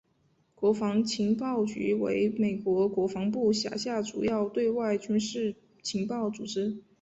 [0.55, 6.81] 国防情报局为美国国防部辖下主要对外军事情报组织。